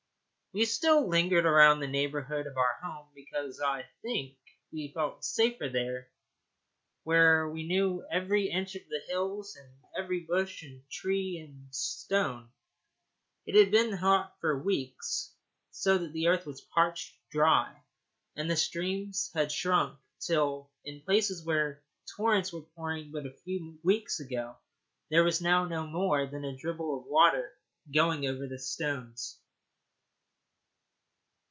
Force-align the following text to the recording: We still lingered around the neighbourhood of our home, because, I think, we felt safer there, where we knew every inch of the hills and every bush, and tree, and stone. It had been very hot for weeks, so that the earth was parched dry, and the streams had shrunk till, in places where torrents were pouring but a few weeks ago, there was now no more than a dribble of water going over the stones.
We 0.53 0.65
still 0.65 1.07
lingered 1.07 1.45
around 1.45 1.79
the 1.79 1.87
neighbourhood 1.87 2.45
of 2.45 2.57
our 2.57 2.75
home, 2.83 3.07
because, 3.15 3.61
I 3.61 3.83
think, 4.01 4.35
we 4.73 4.89
felt 4.93 5.23
safer 5.23 5.69
there, 5.69 6.09
where 7.03 7.47
we 7.47 7.65
knew 7.65 8.05
every 8.11 8.49
inch 8.49 8.75
of 8.75 8.81
the 8.89 8.99
hills 9.07 9.55
and 9.55 9.71
every 9.95 10.19
bush, 10.25 10.61
and 10.63 10.83
tree, 10.89 11.37
and 11.37 11.73
stone. 11.73 12.49
It 13.45 13.55
had 13.55 13.71
been 13.71 13.91
very 13.91 13.99
hot 13.99 14.35
for 14.41 14.61
weeks, 14.61 15.31
so 15.69 15.97
that 15.99 16.11
the 16.11 16.27
earth 16.27 16.45
was 16.45 16.59
parched 16.59 17.15
dry, 17.29 17.73
and 18.35 18.51
the 18.51 18.57
streams 18.57 19.31
had 19.33 19.53
shrunk 19.53 19.97
till, 20.19 20.69
in 20.83 20.99
places 20.99 21.45
where 21.45 21.81
torrents 22.17 22.51
were 22.51 22.63
pouring 22.75 23.13
but 23.13 23.25
a 23.25 23.37
few 23.45 23.79
weeks 23.85 24.19
ago, 24.19 24.57
there 25.11 25.23
was 25.23 25.41
now 25.41 25.63
no 25.63 25.87
more 25.87 26.27
than 26.27 26.43
a 26.43 26.57
dribble 26.57 26.99
of 26.99 27.05
water 27.05 27.53
going 27.89 28.27
over 28.27 28.47
the 28.47 28.59
stones. 28.59 29.37